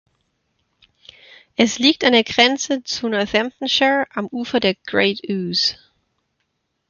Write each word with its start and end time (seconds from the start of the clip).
Es 1.57 1.77
liegt 1.77 2.03
an 2.03 2.13
der 2.13 2.23
Grenze 2.23 2.81
zu 2.81 3.07
Northamptonshire 3.07 4.07
am 4.15 4.25
Ufer 4.31 4.59
der 4.59 4.73
Great 4.87 5.21
Ouse. 5.29 5.75